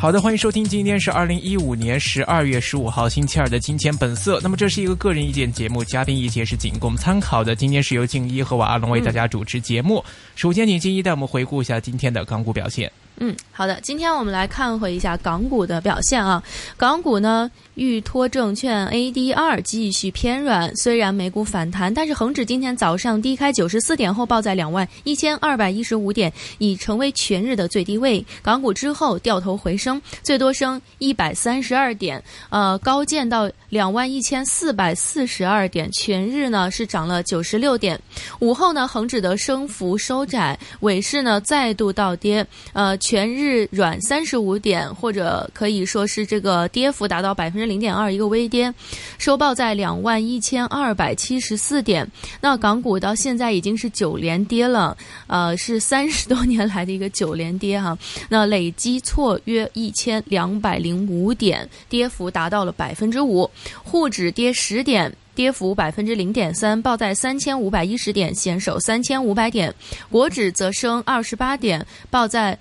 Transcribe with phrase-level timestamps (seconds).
[0.00, 4.38] 好的，欢迎收听，今天是二零一五年十二月十五号星期二的《金钱本色》。
[4.42, 7.54] 那么这是一个个人意见节目，嘉宾意见是仅供参考的。
[7.54, 10.02] 今天是由静一和我阿龙为大家主持节目。
[10.36, 12.90] 首先，请静一带我们回顾一下今天的港股表现。
[13.22, 16.42] 嗯，好的，今天我们来看回一下港股的表现啊。
[16.78, 28.24] 港股呢，裕托证券 ADR 继续偏软，虽然美股反弹，但是恒指今天早上低开九十四点后报在两万一千二百一十五点，已成为全日的最低位。
[28.40, 38.00] 港股之后掉头回升，最多升一百三十二点，呃，高见到两万一千四百四十二点，全日呢是涨了九十六点。
[38.38, 42.96] 午后呢，恒指的升幅收窄，尾市呢再度倒跌，呃。
[43.10, 48.72] 全日软三十五点，或者可以说是这个跌幅达到百分之零点二，一个微跌，
[49.18, 52.08] 收报在两万一千二百七十四点。
[52.40, 57.98] 那港股到现在已经是九连跌了，呃，是三十多年来的一个九连跌哈。
[58.28, 63.50] 那累计错约一千两百零五点，跌幅达到了百分之五。
[63.82, 65.12] 沪指跌十点。
[65.32, 69.74] 跌幅百分之零点三，报在三千五百一十点，险守三千五百点。
[70.10, 72.56] 国指则升二十八点，报在。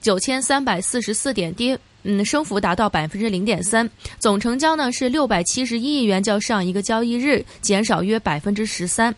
[0.00, 9.14] 九千三百四十四点跌，嗯，升幅达到百分之零点三，总成交呢是六百七十一亿元，较上一个交易日减少约百分之十三。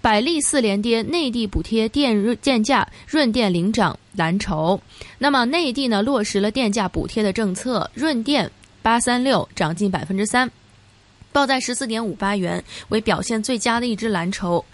[0.00, 4.80] 百利四连跌，内地补贴电电价，润电领涨蓝筹。
[5.18, 8.50] 那么内地呢落实了电价补贴的政策，润电
[8.82, 10.50] 八三六涨近百分之三。
[11.32, 14.64] 报在十四点五八元，为表现最佳的一只蓝筹。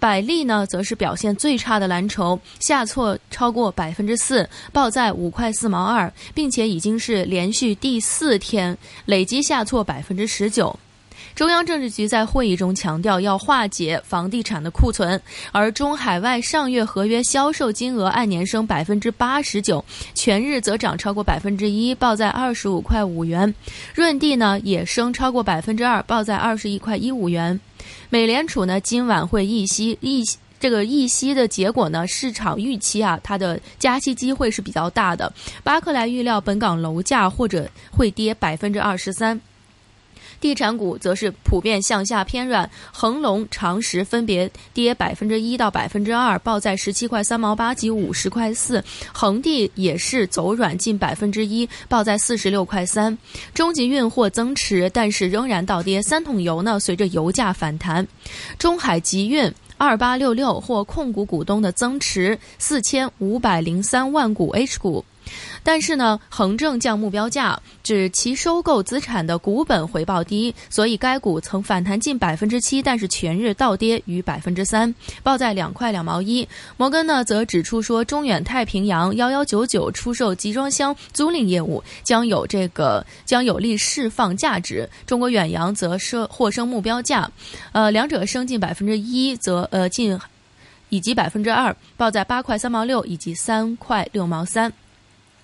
[0.00, 8.76] 百利呢，则是表现最差的蓝筹，下挫超过百分之四，报在五块四毛二，并且已经是连续第四天
[9.06, 10.76] 累计下挫百分之十九。
[11.38, 15.22] 中央政治局在会议中强调，要化解房地产的库存，
[15.52, 19.84] 而中海外上月合约销售金额按年升百分之八十九，
[20.14, 23.54] 全日则涨超过百分之一，报在二十五块五元。
[23.94, 27.60] 润地呢也升超过百分之二，报在二十一块一五元。
[28.10, 30.24] 美联储呢今晚会议息议
[30.58, 35.32] 这个议息的结果呢，市场预期啊，它的加息机会是比较大的。
[35.62, 39.40] 巴克莱预料本港楼价或者会跌百分之二十三。
[40.40, 48.82] 地产股则是普遍向下偏软，恒隆、长实分别跌百分之一到百分之二，报在十七块三毛八及五十块四。
[49.12, 53.16] 恒地也是走软近百分之一，报在四十六块三。
[53.52, 56.00] 中级运货增持，但是仍然倒跌。
[56.02, 58.06] 三桶油呢，随着油价反弹。
[58.58, 65.04] 中海集运二八六六或控股股东的增持四千五百零三万股 H 股。
[65.62, 76.48] 但是呢，恒正降目标价，指其收购资产的股本回报低，所以该股曾反弹近百分之七，但是全日倒跌逾百分之三，报在两块两毛一。
[76.76, 84.88] 摩根呢则指出说，中远太平洋幺幺九九出售集装箱租赁业务将有这个将有利释放价值。
[85.06, 87.30] 中国远洋则升获升目标价，
[87.72, 90.18] 呃，两者升近百分之一，则呃近
[90.88, 94.72] 以及百分之二，报在八块三毛六以及三块六毛三。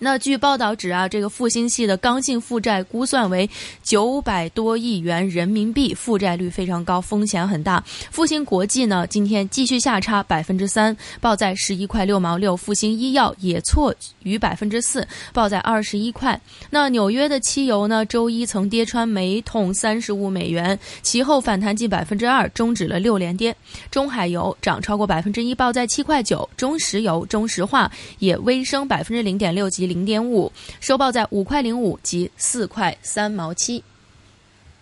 [0.00, 3.48] 那据报道指啊，这个复兴系的刚性负债估算为
[3.82, 7.82] 九百多亿元人民币，负债率非常高，风险很大。
[8.10, 12.56] 复兴国际呢，今天继续下差百分之三，报在十一块六毛六。
[12.56, 13.94] 复兴医药也错
[14.24, 16.38] 逾百分之四，报在二十一块。
[16.70, 23.54] 那纽约的汽油呢，周一曾跌穿每桶三十五美元，其后反弹近百分之二，终止了六连跌。
[23.90, 26.48] 中海油涨超过百分之一，报在七块九。
[26.56, 29.94] 中石油、中石化也微升百分之零点六及。
[29.94, 30.50] 零点五，
[30.80, 33.84] 收报在五块零五及四块三毛七。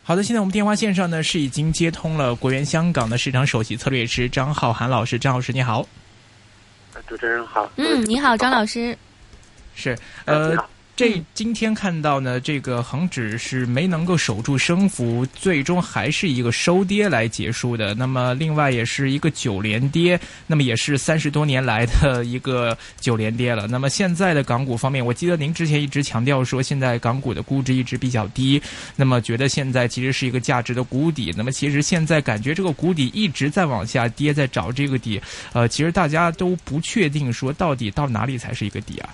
[0.02, 5.86] 好的，现在我们电话线上呢是已经接通了国元香港的市场首席策略师张浩涵老师，张老师你好。
[7.06, 7.70] 主持人好。
[7.76, 8.96] 嗯，你好，张老师。
[9.74, 9.94] 是，
[10.24, 10.56] 呃。
[10.94, 17.94] 这今天看到呢，这个恒指是没能够守住升幅，最终还是一个收跌来结束的。
[17.94, 23.66] 那么，另外也是一个九连跌，那么也是三十多年来的 一个九连跌了。
[23.66, 28.60] 那么现在的港股方面，我记得您之前一直强调说，现在港股的估值一直比较低，
[28.94, 31.32] 那么觉得现在其实是一个价值的谷底。
[31.34, 35.18] 那么其实现在感觉这个谷底一直在往下跌，在找这个底。
[35.54, 39.08] 呃，其实大家都不确定说到底到哪里才是一个底啊。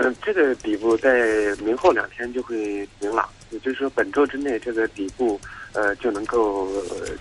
[0.00, 5.40] 嗯，这个底部在明后两天就会明朗，也就是说本周之内这个底部
[5.72, 6.68] 呃就能够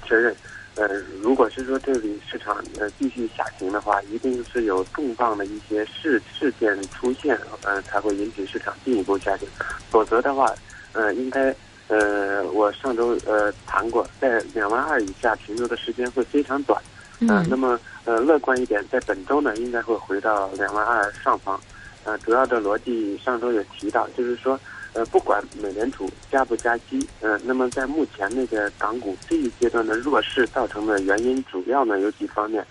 [0.06, 0.36] 确认。
[0.76, 0.88] 呃，
[1.24, 9.48] 如果是说这里市场呃继续下行的话，一定是有重磅的一些事事件出现，呃，才会引起市场进一步下行。
[9.90, 10.54] 否则的话，
[10.94, 11.52] 呃，应该
[11.88, 16.80] 呃，我上周呃谈过，在两万二以下停留的时间会非常短。
[17.22, 21.60] 嗯，那么呃，乐观一点，在本周呢，应该会回到两万二上方。
[22.08, 24.58] 呃，主要的逻辑上周也提到，就是说。
[24.94, 32.66] 呃，不管美联储加不加息，呃，那么在目前那个港股这一阶段的弱势造成的原因，主要呢有几方面。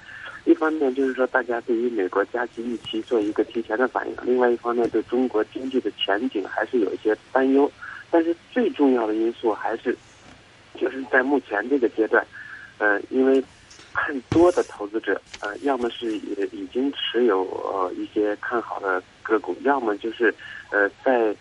[0.44, 7.71] 一方面就是说，大家对于美国加息预期做一个提前的反应；另外一方面，对中国经济的前景还是有一些担忧。
[8.11, 9.97] 但是最重要的因素还是，
[10.75, 12.27] 就是在目前这个阶段，
[12.79, 13.44] 呃，因为
[13.93, 20.34] 看多的投资者，呃，要么是已经持有呃一些看好的个股，要么就是
[20.70, 21.34] 呃在。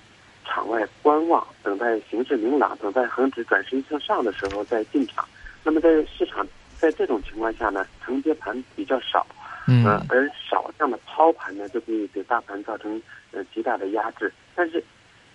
[0.47, 5.27] 场外观望，等待形势明朗，等待恒指转势向上的时候再进场。
[5.63, 6.47] 那么在市场
[6.77, 9.25] 在这种情况下呢，承接盘比较少，
[9.67, 13.01] 嗯，而少量的抛盘呢，就可以给大盘造成
[13.31, 14.31] 呃极大的压制。
[14.53, 14.81] 但是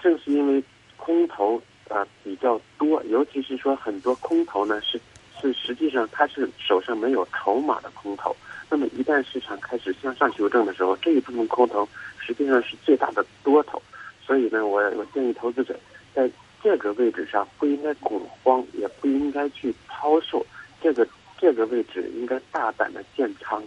[0.00, 0.62] 正是因为
[0.96, 4.98] 空头呃比较多，尤其是说很多空头呢是
[5.40, 8.34] 是实际上他是手上没有筹码的空头。
[8.70, 11.88] 那么一旦市场开始向上修正的时候，这一部分空头
[12.18, 13.82] 实际上是最大的多头。
[14.24, 15.78] 所以呢，我我建议投资者
[16.14, 16.30] 在
[16.62, 20.46] 这个位置上不应该恐慌，也不应该去抛售。
[20.80, 21.06] 这个
[21.38, 23.62] 这个位置应该大胆的建仓。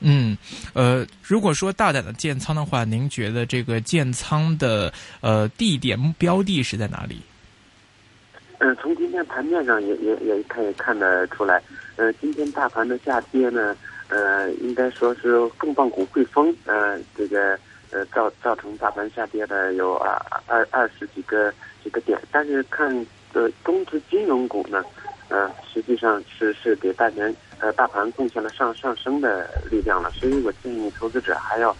[0.00, 0.36] 嗯，
[0.74, 7.20] 呃，如果说大胆的建仓的话，您觉得这个建仓的呃地点标的是在哪里？
[8.58, 11.62] 嗯，从今天盘面上也也也可以看得出来。
[11.96, 13.76] 呃，今天大盘的下跌呢，
[14.08, 17.58] 呃，应该说是重磅股汇丰，呃，这个。
[17.90, 20.14] 呃，造造成大盘下跌的有二
[20.46, 21.50] 二二十几个
[21.82, 22.86] 几个点，但是看
[23.32, 24.84] 呃中资金融股呢，
[25.30, 31.74] 呃，实际上是是给大盘呃大盘贡献了上上升的力量了，所以我建议投资者还要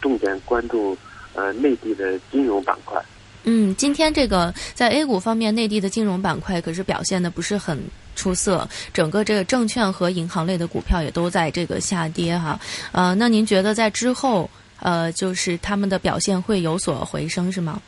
[0.00, 0.98] 重点关注
[1.34, 3.00] 呃内地的金融板块。
[3.44, 7.82] 嗯，今天这个在 A 股方面，内地的金融板块可是表现的不是很
[8.16, 12.58] 出色，整个这个证券和银行类的股票也都在这个下跌哈。
[12.92, 14.50] 呃，那您觉得在之后？
[14.80, 17.80] 呃，就是他们的表现会有所回升，是吗？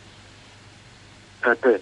[1.43, 1.79] 呃，对。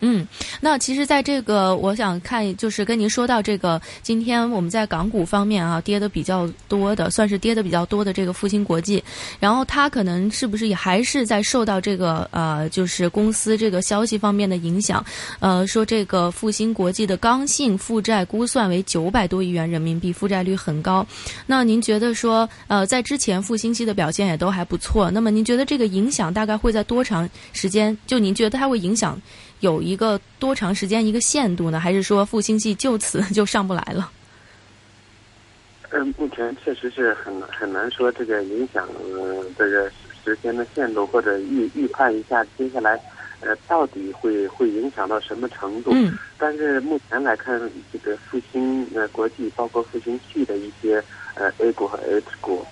[0.00, 0.26] 嗯，
[0.60, 9.02] 那其实，在这个我想看，就是跟您说到这个，今天我们在港股方面啊，跌的比较多的，算是跌的比较多的这个复兴国际，
[9.40, 15.04] 然后它可能是不是也还是在受到这个呃，就是公司这个消息方面的影响？
[15.40, 21.06] 呃，说这个复兴国际的刚性负债估算为九百多亿元人民币，负债率很高。
[21.46, 27.96] 那您觉得说，呃，在之前复兴期的表现也都还不错，那么您觉得这个影响大概会在多长时间？
[28.06, 29.18] 就您觉得它会影响？
[29.60, 31.80] 有一个多长时间一个限度呢？
[31.80, 34.10] 还是说复兴系就此 就上不来了？
[35.90, 39.90] 嗯，目前确实是很很难说这个影响呃这个
[40.24, 43.00] 时间的限度，或者预预判一下接下来
[43.40, 45.92] 呃到底会会影响到什么程度。
[45.94, 46.18] 嗯。
[46.36, 47.60] 但是目前来看，
[47.92, 51.02] 这个复兴呃国际包括复兴系的一些
[51.34, 52.66] 呃 A 股和 H 股。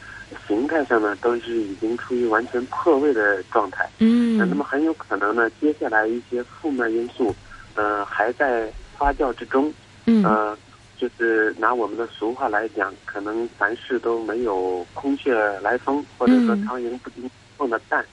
[0.47, 3.89] 形态上呢，都是已经处于完全破位的状态。
[3.99, 7.35] 嗯，那么很有可能呢，接下来一些负面因素，
[7.75, 9.73] 呃，还在发酵之中。
[10.07, 10.57] 嗯，呃，
[10.99, 18.05] 就是拿我们的俗话来讲，可能凡事都没有空穴来风，或者说苍蝇不叮碰的蛋。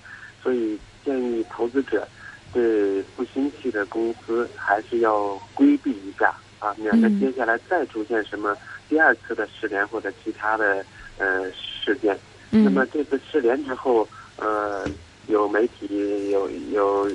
[0.41, 2.07] 所以建议投资者
[2.53, 8.55] 对不新气的公司还是要规避一下啊，免得接下来再出现什么
[8.88, 10.85] 第二次的失联或者其他的
[11.19, 11.51] 呃。
[11.81, 12.15] 事件，
[12.51, 14.85] 那么这次失联之后，呃，
[15.25, 17.09] 有媒体有有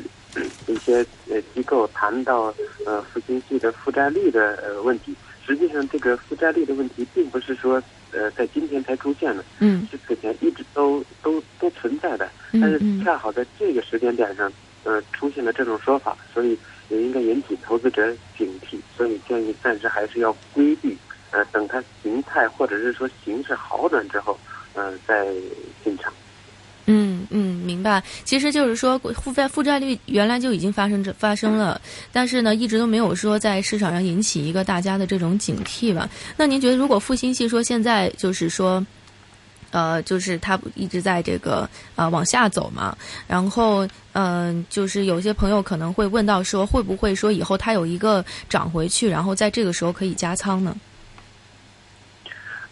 [0.67, 2.53] 一些呃机构谈到
[2.85, 5.15] 呃复兴系的负债率的呃问题。
[5.47, 7.81] 实际上，这个负债率的问题并不是说
[8.11, 12.29] 呃在今天才出现的，嗯，是此前一直都都都存在的。
[12.53, 14.51] 但是恰好在这个时间点上，
[14.83, 16.59] 呃，出现了这种说法，所以
[16.89, 18.77] 也应该引起投资者警惕。
[18.97, 20.97] 所以建议暂时还是要规避，
[21.35, 24.39] 呃，等它形态或者是说形势好转之后。
[24.77, 25.25] 嗯，再
[25.85, 26.13] 进场。
[26.87, 28.03] 嗯嗯，明白。
[28.25, 31.81] 其实就是说，负债负债率原来就已经发生着发生了，
[32.13, 36.11] 但是呢，一直都没有说在市场上引起一个大家的这种警惕吧。
[36.37, 38.85] 那您觉得，如果复兴系说现在就是说，
[39.71, 42.99] 呃，就是它一直在这个呃往下走嘛，
[43.29, 50.77] 然后嗯，就是有些朋友可能会问到说，会不会说以后它有一个涨回去，然后在这个时候可以加仓呢？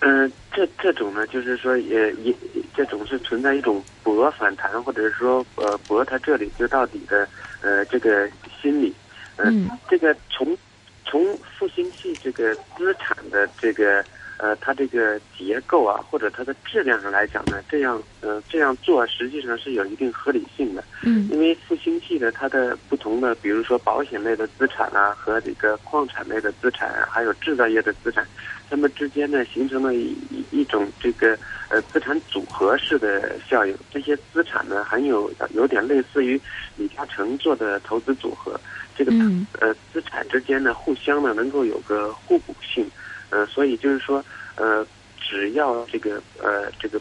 [0.05, 2.35] 嗯，这这种呢，就是说，也也
[2.75, 7.27] 这种是存在一种博反弹，或者是说，呃，博它这里就到底的，
[7.61, 8.29] 呃，这个
[8.61, 8.93] 心理，
[9.37, 10.59] 嗯，这个从
[11.05, 14.05] 从复兴系这个资产的这个。
[14.43, 20.83] 呃，它这个结构啊，或者它的质量上来讲呢，这样呃这样做实际上是有一定合理性的。
[21.05, 28.27] 嗯，因为复兴系的它的不同的，比如说保险类的资产啊，和这个矿产类的资产，还有制造业的资产，
[28.69, 30.13] 它们之间呢形成了一
[30.51, 33.73] 一种这个呃资产组合式的效应。
[33.93, 36.41] 这些资产呢，很有有点类似于
[36.77, 38.61] 李嘉诚做的投资组合，
[38.97, 39.13] 这个
[39.61, 42.85] 呃资产之间呢互相呢能够有个互补性。
[43.33, 44.23] 呃，所以就是说，
[44.57, 44.87] 呃，
[45.19, 47.01] 只要这个呃这个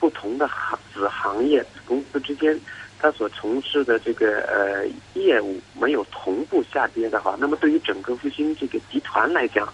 [0.00, 2.58] 不同的行子行业公司之间，
[2.98, 4.84] 它所从事的这个呃
[5.14, 9.72] 业务没有同步下跌的话，那么对于整个复兴这个集团来讲，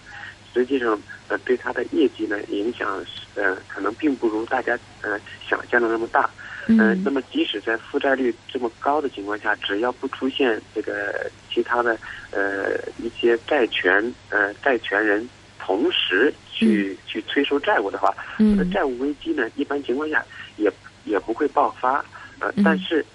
[0.53, 6.29] 实际上呃对它的业绩呢影响呃可能并不如大家呃想象的那么大。
[6.67, 7.01] 嗯。
[7.03, 11.97] 那么即使在负债率这么高的情况下，只要不出现这个其他的
[12.29, 15.27] 呃一些债权呃债权人。
[15.67, 20.23] 同时去去催收债务的话，它的债务危机呢，一般情况下
[20.55, 20.71] 也
[21.03, 22.03] 也不会爆发。
[22.39, 23.05] 呃，但是，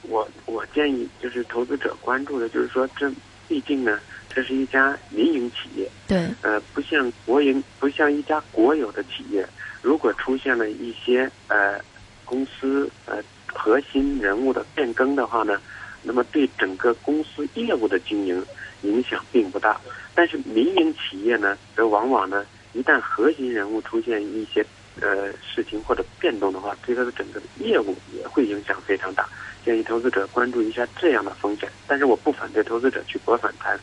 [0.00, 3.12] 我我建议就是投资者关注的，就是说，这
[3.46, 9.46] 毕竟呢，这是一家民营企业，对，呃，不像国营，不像一家国有的企业，
[9.82, 11.78] 如果出现了一些呃
[12.24, 15.60] 公司呃核心人物的变更的话呢，
[16.02, 18.42] 那么对整个公司业务的经营
[18.82, 19.80] 影响并不大。
[20.14, 24.64] 但是民营企业呢，则往往呢，一旦核心人物出现一些
[25.00, 29.28] 呃事情或者变动的话，对它的整个的业务也会影响非常大。
[29.64, 31.70] 建议投资者关注一下这样的风险。
[31.86, 33.78] 但是我不反对投资者去博反弹。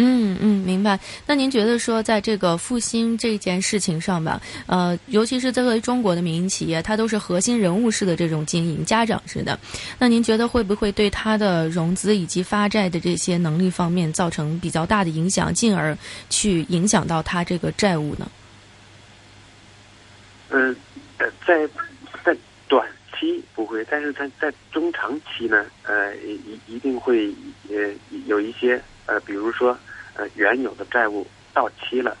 [0.00, 0.96] 嗯嗯，明白。
[1.26, 9.58] 那您觉得说，在这个复兴这件事情上吧，呃，尤其是作为中国的民营企业，它都是核心人物式的这种经营，家长式的。
[9.98, 15.98] 那您觉得会不会对它的融资以及发债的这些能力方面造成比较大的影响，进而
[16.30, 18.30] 去影响到它这个债务呢？
[20.50, 20.72] 呃，
[21.44, 21.68] 在
[22.24, 22.36] 在
[22.68, 22.88] 短
[23.18, 26.38] 期不会，但是在在中长期呢，呃，一
[26.68, 27.34] 一定会
[27.68, 27.76] 呃
[28.26, 29.76] 有一些呃，比如说。
[30.18, 32.16] 呃，原有的债务到期了，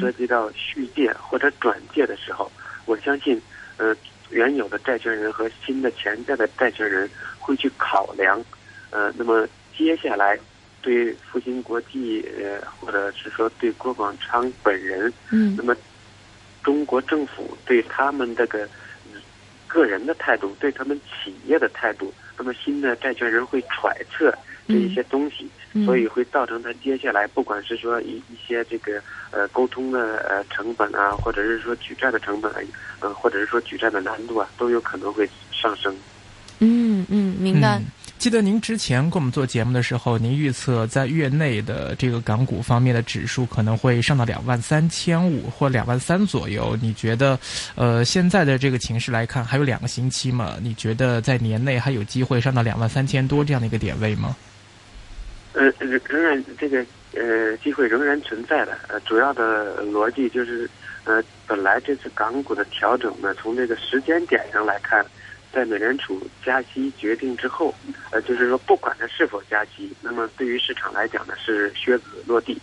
[0.00, 2.50] 涉及到续借或者转借的时候，
[2.86, 3.40] 我相信，
[3.76, 3.94] 呃，
[4.30, 8.42] 原有的债权人和新的潜在的债权人会去考量，
[8.90, 10.38] 呃，那么接下来
[10.80, 15.74] 对复兴国际，呃，或者是说对郭广昌本人，嗯，那么
[16.62, 18.68] 中国政府对他们这个
[19.66, 24.32] 个人的态度，对他们企业的态度，那么新的债权人会揣测
[24.68, 25.50] 这一些东西。
[25.84, 29.00] 所以会造成他接下来不管是说一一些这个
[29.30, 32.52] 呃沟通的呃成本啊，或者是说举债的成本，
[33.00, 35.94] 呃，或者是说举债的难度啊，都有可能会上升。
[36.58, 37.80] 嗯嗯，明白。
[38.18, 46.76] 记得您之前跟我们做节目的时候，您预测在月内的这个港股方面的指数可能会上到两万三千五或两万三左右。
[46.82, 47.38] 你觉得，
[47.76, 50.56] 呃，现在的这个情势来看，还有两个星期嘛？
[50.60, 54.36] 你觉得在年内还有机会上到两万三千多这样的一个点位吗？
[55.52, 58.78] 呃，仍然这个呃机会仍然存在的。
[58.88, 60.70] 呃，主要的逻辑就是，
[61.04, 65.04] 呃，本来这次港股的调整呢，从这个时间点上来看，
[65.52, 67.74] 在美联储加息决定之后，
[68.12, 72.60] 呃，就是说不管它是否加息，那么对于市场来讲呢，是靴子落地。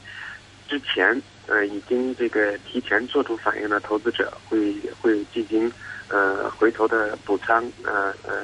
[0.69, 5.71] 之前呃已经这个提前做出反应的投资者会会进行
[6.09, 8.43] 呃回头的补仓呃呃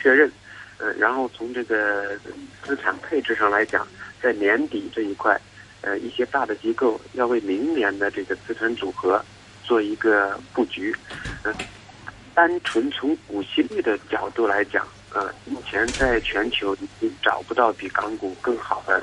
[0.00, 0.30] 确认。
[0.78, 2.16] 呃，然后从这个
[2.62, 3.84] 资产配置上来讲，
[4.22, 5.36] 在年底这一块，
[5.80, 9.20] 呃，一些大的机构要为明年的这个资产组合
[9.64, 10.94] 做一个布局。
[11.42, 11.52] 呃，
[12.32, 19.02] 单纯从股息率的角度来讲，呃，目前在全球已经找不到比港股更好的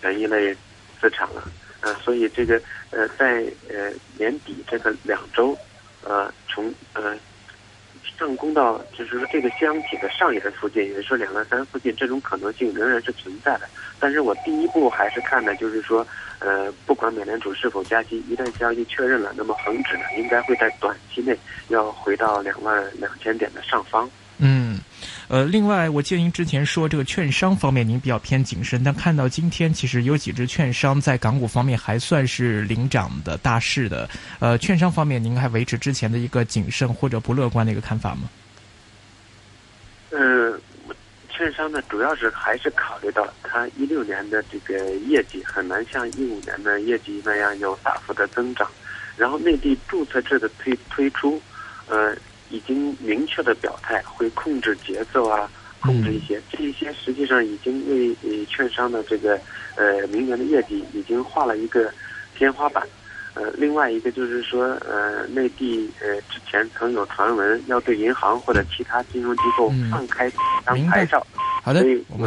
[0.00, 0.56] 权益类
[1.00, 1.46] 资产了。
[1.82, 2.58] 呃，所以这个
[2.90, 5.54] 呃，在呃年底这个两周，
[6.02, 7.14] 呃，从呃。
[8.20, 13.62] 上攻到就是说这个箱体的上沿附近，也就是说两万三附近，这种可能性仍然是存在的。
[13.98, 16.06] 但是我第一步还是看的就是说，
[16.38, 21.34] 呃，不管美联储是否加息，一旦加息确认了，那么恒指呢应该会在短期内
[21.68, 24.08] 要回到两万两千点的上方。
[25.30, 34.10] 呃，另外，我记得您之前说这个券商方面您比较偏谨慎，但看到今天其实有几只券商在港股方面还算是领涨的大势的。
[34.40, 38.28] 呃，券商方面您还维持之前的一个谨慎或者不乐观的一个看法吗？
[40.10, 40.58] 呃，
[41.28, 48.68] 券商呢，主要是还是考虑到它一六年的这个业绩很难像一五年的业绩那样有大幅的增长，
[49.16, 51.40] 然后内地注册制的推推出，
[51.86, 52.16] 呃。
[52.50, 59.40] 已经明确的表态会控制节奏啊，控制一些，这一些实际上已经为呃券商的这个
[59.76, 61.90] 呃明年的业绩已经画了一个
[62.36, 62.86] 天花板。
[63.34, 70.28] 呃，另外一个就是说，呃，内地呃之前曾有传闻要对银行或者其他金融机构放开
[70.66, 71.24] 张牌照，
[71.62, 72.18] 好的，所以我们。